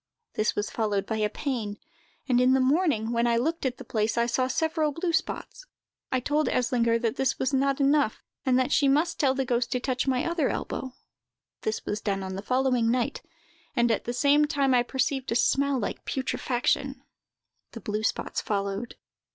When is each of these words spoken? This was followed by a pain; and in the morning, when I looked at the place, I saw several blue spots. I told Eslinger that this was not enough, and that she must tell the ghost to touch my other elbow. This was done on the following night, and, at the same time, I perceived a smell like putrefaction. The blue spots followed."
This 0.33 0.55
was 0.55 0.71
followed 0.71 1.05
by 1.05 1.17
a 1.17 1.29
pain; 1.29 1.77
and 2.27 2.41
in 2.41 2.53
the 2.53 2.59
morning, 2.59 3.11
when 3.11 3.27
I 3.27 3.37
looked 3.37 3.67
at 3.67 3.77
the 3.77 3.83
place, 3.83 4.17
I 4.17 4.25
saw 4.25 4.47
several 4.47 4.91
blue 4.91 5.13
spots. 5.13 5.67
I 6.11 6.19
told 6.19 6.47
Eslinger 6.49 6.97
that 6.99 7.17
this 7.17 7.37
was 7.37 7.53
not 7.53 7.79
enough, 7.79 8.23
and 8.43 8.57
that 8.57 8.71
she 8.71 8.87
must 8.87 9.19
tell 9.19 9.35
the 9.35 9.45
ghost 9.45 9.71
to 9.73 9.79
touch 9.79 10.07
my 10.07 10.25
other 10.27 10.49
elbow. 10.49 10.93
This 11.61 11.85
was 11.85 12.01
done 12.01 12.23
on 12.23 12.33
the 12.33 12.41
following 12.41 12.89
night, 12.89 13.21
and, 13.75 13.91
at 13.91 14.05
the 14.05 14.11
same 14.13 14.45
time, 14.45 14.73
I 14.73 14.81
perceived 14.81 15.31
a 15.31 15.35
smell 15.35 15.77
like 15.77 16.03
putrefaction. 16.03 17.03
The 17.73 17.79
blue 17.79 18.01
spots 18.01 18.41
followed." 18.41 18.95